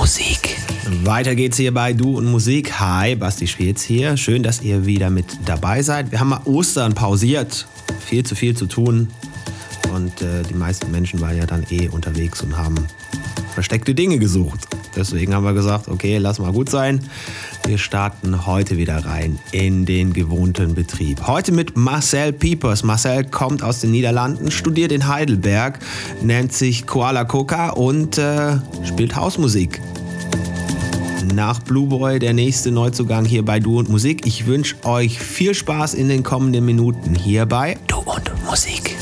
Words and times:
Musik. 0.00 0.56
Weiter 1.04 1.34
geht's 1.34 1.58
hier 1.58 1.74
bei 1.74 1.92
Du 1.92 2.16
und 2.16 2.24
Musik. 2.24 2.80
Hi, 2.80 3.14
Basti 3.16 3.46
Schwitz 3.46 3.82
hier. 3.82 4.16
Schön, 4.16 4.42
dass 4.42 4.62
ihr 4.62 4.86
wieder 4.86 5.10
mit 5.10 5.26
dabei 5.44 5.82
seid. 5.82 6.10
Wir 6.10 6.20
haben 6.20 6.30
mal 6.30 6.40
Ostern 6.46 6.94
pausiert. 6.94 7.66
Viel 8.06 8.24
zu 8.24 8.34
viel 8.34 8.56
zu 8.56 8.64
tun. 8.64 9.08
Und 9.92 10.22
äh, 10.22 10.42
die 10.48 10.54
meisten 10.54 10.90
Menschen 10.90 11.20
waren 11.20 11.36
ja 11.36 11.44
dann 11.44 11.66
eh 11.68 11.90
unterwegs 11.90 12.40
und 12.40 12.56
haben 12.56 12.76
versteckte 13.52 13.94
Dinge 13.94 14.18
gesucht. 14.18 14.68
Deswegen 14.96 15.34
haben 15.34 15.44
wir 15.44 15.52
gesagt, 15.52 15.88
okay, 15.88 16.18
lass 16.18 16.38
mal 16.38 16.52
gut 16.52 16.68
sein. 16.68 17.00
Wir 17.66 17.78
starten 17.78 18.46
heute 18.46 18.76
wieder 18.76 19.04
rein 19.04 19.38
in 19.52 19.86
den 19.86 20.12
gewohnten 20.12 20.74
Betrieb. 20.74 21.26
Heute 21.26 21.52
mit 21.52 21.76
Marcel 21.76 22.32
Piepers. 22.32 22.82
Marcel 22.82 23.24
kommt 23.24 23.62
aus 23.62 23.80
den 23.80 23.90
Niederlanden, 23.90 24.50
studiert 24.50 24.92
in 24.92 25.06
Heidelberg, 25.08 25.78
nennt 26.22 26.52
sich 26.52 26.86
Koala 26.86 27.24
Coca 27.24 27.70
und 27.70 28.18
äh, 28.18 28.58
spielt 28.84 29.16
Hausmusik. 29.16 29.80
Nach 31.34 31.60
Blue 31.60 31.86
Boy 31.86 32.18
der 32.18 32.32
nächste 32.32 32.70
Neuzugang 32.70 33.24
hier 33.24 33.44
bei 33.44 33.60
Du 33.60 33.78
und 33.78 33.88
Musik. 33.88 34.26
Ich 34.26 34.46
wünsche 34.46 34.76
euch 34.84 35.20
viel 35.20 35.54
Spaß 35.54 35.94
in 35.94 36.08
den 36.08 36.22
kommenden 36.22 36.64
Minuten 36.64 37.14
hier 37.14 37.46
bei 37.46 37.76
Du 37.86 37.98
und 37.98 38.32
Musik. 38.44 38.96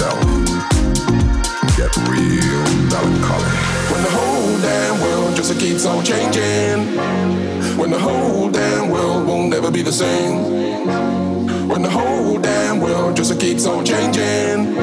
yourself 0.00 0.24
get 1.76 1.94
real 2.08 2.64
melancholy. 2.88 3.56
When 3.90 4.02
the 4.02 4.10
whole 4.10 4.58
damn 4.60 5.00
world 5.00 5.36
just 5.36 5.58
keeps 5.58 5.84
on 5.84 6.04
changing. 6.04 6.96
When 7.76 7.90
the 7.90 7.98
whole 7.98 8.50
damn 8.50 8.90
world 8.90 9.26
won't 9.26 9.50
never 9.50 9.70
be 9.70 9.82
the 9.82 9.92
same. 9.92 11.68
When 11.68 11.82
the 11.82 11.90
whole 11.90 12.38
damn 12.38 12.80
world 12.80 13.16
just 13.16 13.38
keeps 13.40 13.66
on 13.66 13.84
changing. 13.84 14.74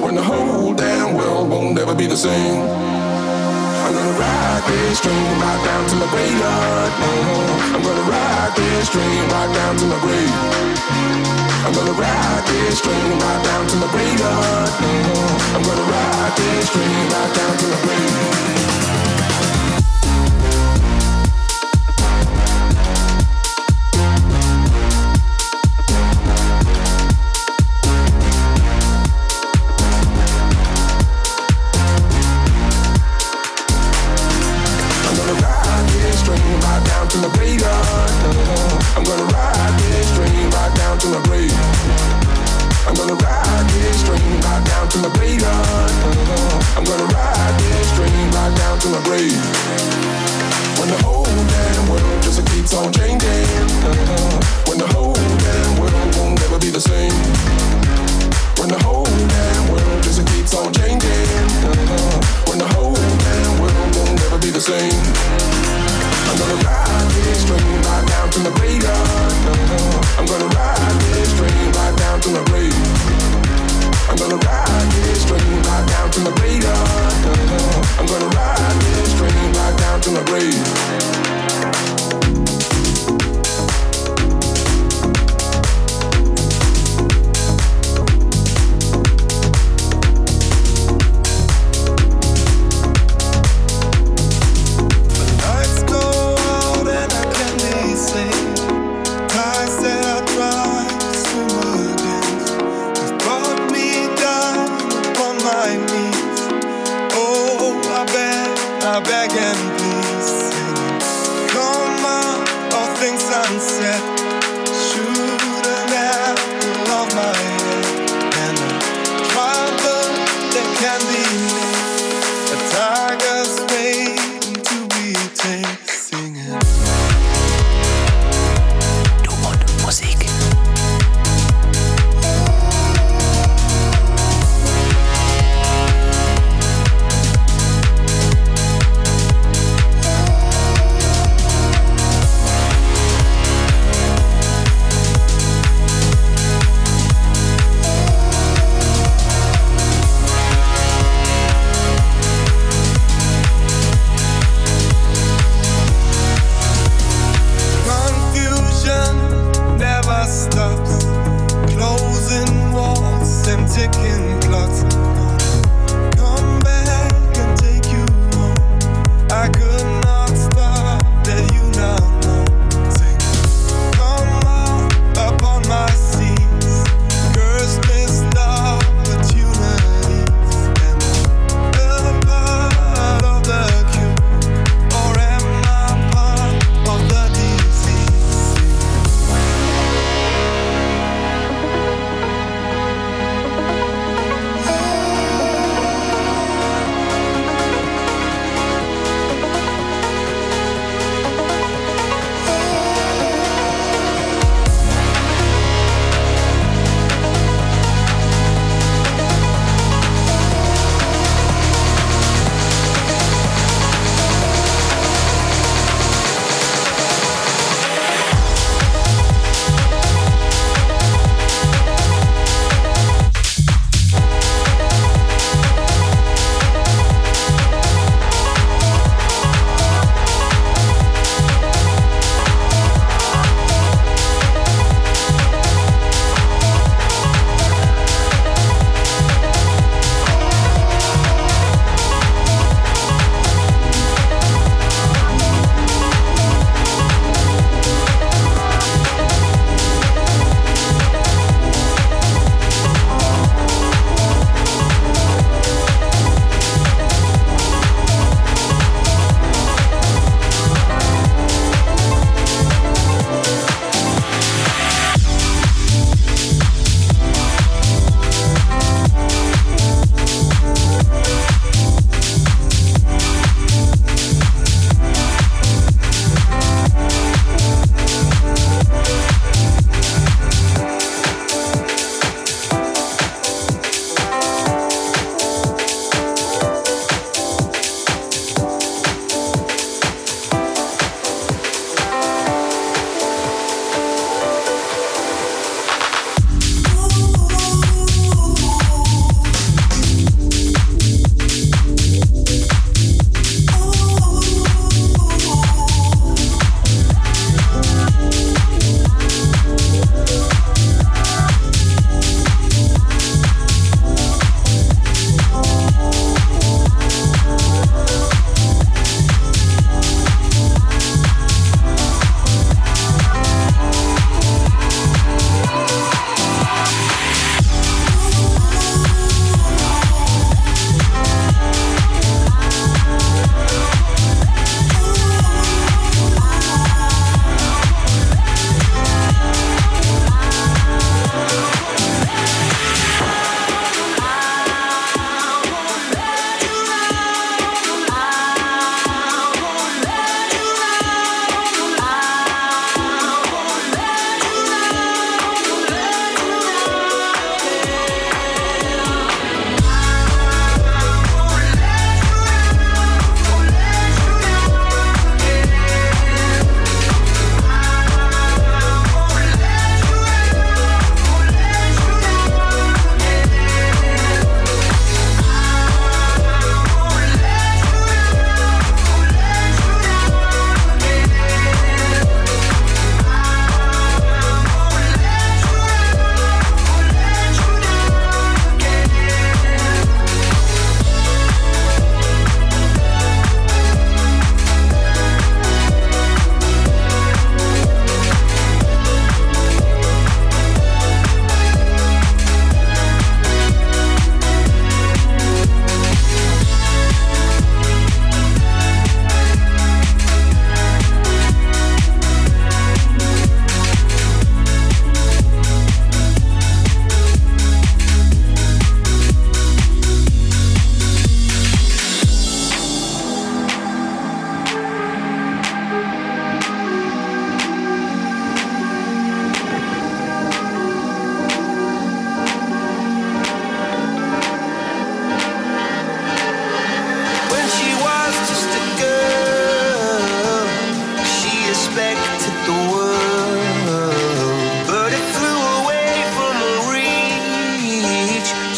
When 0.00 0.14
the 0.14 0.22
whole 0.22 0.74
damn 0.74 1.16
world 1.16 1.48
won't 1.48 1.74
never 1.74 1.94
be 1.94 2.06
the 2.06 2.16
same. 2.16 2.93
I'm 3.94 4.02
gonna 4.02 4.18
ride 4.18 4.62
this 4.66 5.00
train 5.00 5.38
right 5.38 5.64
down 5.64 5.86
to 5.86 5.94
my 5.94 6.10
graveyard. 6.10 6.92
Oh, 6.98 7.74
I'm 7.74 7.80
gonna 7.80 8.10
ride 8.10 8.52
this 8.56 8.90
train 8.90 9.22
right 9.30 9.54
down 9.54 9.76
to 9.76 9.86
my 9.86 10.00
grave. 10.02 10.34
I'm 11.62 11.72
gonna 11.72 11.92
ride 11.92 12.42
this 12.44 12.80
train 12.80 13.10
right 13.22 13.44
down 13.44 13.68
to 13.68 13.76
my 13.76 13.86
graveyard. 13.94 14.70
Oh, 14.82 15.54
I'm 15.54 15.62
gonna 15.62 15.86
ride 15.86 16.32
this 16.34 16.70
train 16.72 17.06
right 17.06 17.34
down 17.38 17.56
to 17.56 17.66
my 17.70 17.78
grave. 17.86 18.93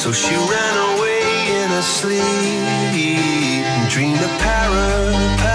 So 0.06 0.12
she 0.12 0.36
ran 0.36 0.98
away 0.98 1.62
in 1.62 1.68
her 1.70 1.82
sleep 1.82 2.22
and 2.22 3.90
dreamed 3.90 4.20
of 4.22 4.30
Paris. 4.38 5.45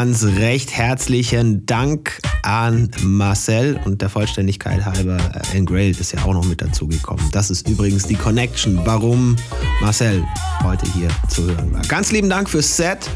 Ganz 0.00 0.24
recht 0.24 0.72
herzlichen 0.72 1.66
Dank 1.66 2.22
an 2.42 2.90
Marcel 3.02 3.78
und 3.84 4.00
der 4.00 4.08
Vollständigkeit 4.08 4.82
halber 4.86 5.18
äh, 5.18 5.58
Engrailed 5.58 6.00
ist 6.00 6.12
ja 6.12 6.24
auch 6.24 6.32
noch 6.32 6.46
mit 6.46 6.62
dazugekommen. 6.62 7.22
Das 7.32 7.50
ist 7.50 7.68
übrigens 7.68 8.06
die 8.06 8.14
Connection, 8.14 8.80
warum 8.86 9.36
Marcel 9.82 10.24
heute 10.62 10.90
hier 10.94 11.08
zu 11.28 11.44
hören 11.44 11.74
war. 11.74 11.82
Ganz 11.82 12.12
lieben 12.12 12.30
Dank 12.30 12.48
fürs 12.48 12.78
Set. 12.78 13.10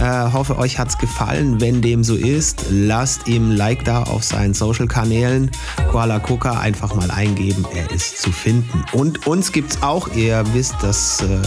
Äh, 0.00 0.32
hoffe, 0.32 0.56
euch 0.56 0.78
hat's 0.78 0.96
gefallen. 0.96 1.60
Wenn 1.60 1.82
dem 1.82 2.02
so 2.02 2.14
ist, 2.14 2.64
lasst 2.70 3.28
ihm 3.28 3.50
Like 3.50 3.84
da 3.84 4.04
auf 4.04 4.24
seinen 4.24 4.54
Social-Kanälen. 4.54 5.50
Koala 5.90 6.18
Coca 6.18 6.58
einfach 6.58 6.94
mal 6.94 7.10
eingeben, 7.10 7.66
er 7.74 7.90
ist 7.90 8.22
zu 8.22 8.32
finden. 8.32 8.82
Und 8.92 9.26
uns 9.26 9.52
gibt's 9.52 9.82
auch, 9.82 10.08
ihr 10.14 10.42
wisst, 10.54 10.76
dass 10.80 11.20
äh, 11.20 11.42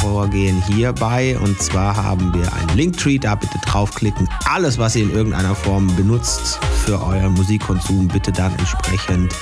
Vorgehen 0.00 0.62
hierbei. 0.62 1.38
Und 1.38 1.60
zwar 1.60 1.96
haben 1.96 2.32
wir 2.34 2.52
einen 2.52 2.76
Linktree, 2.76 3.18
da 3.18 3.34
bitte 3.34 3.58
draufklicken. 3.66 4.28
Alles, 4.44 4.78
was 4.78 4.96
ihr 4.96 5.04
in 5.04 5.10
irgendeiner 5.10 5.54
Form 5.54 5.94
benutzt 5.96 6.58
für 6.84 7.02
euren 7.02 7.34
Musikkonsum, 7.34 8.08
bitte 8.08 8.32
dann 8.32 8.52
entsprechend 8.58 9.34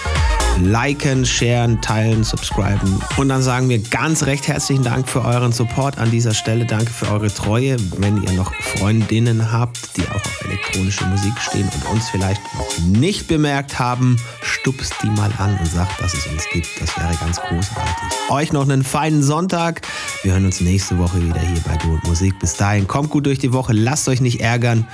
liken, 0.62 1.24
sharen, 1.24 1.80
teilen, 1.80 2.24
subscriben. 2.24 3.00
Und 3.16 3.28
dann 3.28 3.42
sagen 3.42 3.68
wir 3.68 3.78
ganz 3.78 4.24
recht 4.24 4.48
herzlichen 4.48 4.82
Dank 4.82 5.08
für 5.08 5.24
euren 5.24 5.52
Support 5.52 5.98
an 5.98 6.10
dieser 6.10 6.34
Stelle. 6.34 6.64
Danke 6.64 6.90
für 6.90 7.10
eure 7.10 7.28
Treue. 7.32 7.76
Wenn 7.98 8.22
ihr 8.22 8.32
noch 8.32 8.54
Freundinnen 8.54 9.52
habt, 9.52 9.96
die 9.96 10.02
auch 10.08 10.14
auf 10.14 10.44
elektronische 10.44 11.04
Musik 11.06 11.32
stehen 11.38 11.68
und 11.68 11.90
uns 11.92 12.08
vielleicht 12.08 12.40
noch 12.54 12.98
nicht 12.98 13.28
bemerkt 13.28 13.78
haben, 13.78 14.16
stupst 14.42 14.94
die 15.02 15.10
mal 15.10 15.30
an 15.38 15.56
und 15.58 15.66
sagt, 15.66 16.00
dass 16.00 16.14
es 16.14 16.26
uns 16.26 16.44
gibt. 16.52 16.68
Das 16.80 16.96
wäre 16.96 17.14
ganz 17.20 17.38
großartig. 17.40 18.30
Euch 18.30 18.52
noch 18.52 18.62
einen 18.62 18.82
feinen 18.82 19.22
Sonntag. 19.22 19.82
Wir 20.22 20.32
hören 20.32 20.46
uns 20.46 20.60
nächste 20.60 20.98
Woche 20.98 21.22
wieder 21.22 21.40
hier 21.40 21.60
bei 21.66 21.76
Du 21.76 21.92
und 21.92 22.04
Musik. 22.04 22.38
Bis 22.38 22.54
dahin, 22.54 22.86
kommt 22.86 23.10
gut 23.10 23.26
durch 23.26 23.38
die 23.38 23.52
Woche, 23.52 23.72
lasst 23.72 24.08
euch 24.08 24.20
nicht 24.20 24.40
ärgern, 24.40 24.86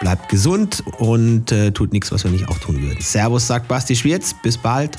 bleibt 0.00 0.28
gesund 0.28 0.82
und 0.98 1.52
äh, 1.52 1.70
tut 1.70 1.92
nichts, 1.92 2.12
was 2.12 2.24
wir 2.24 2.30
nicht 2.30 2.48
auch 2.48 2.58
tun 2.58 2.80
würden. 2.80 3.00
Servus, 3.00 3.46
sagt 3.46 3.68
Basti 3.68 3.94
Schwierz. 3.94 4.34
Bis 4.42 4.56
bald. 4.56 4.98